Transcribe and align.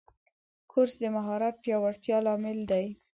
کورس 0.71 0.93
د 1.01 1.05
مهارت 1.15 1.55
پیاوړتیا 1.63 2.17
لامل 2.25 2.59
دی. 2.71 2.85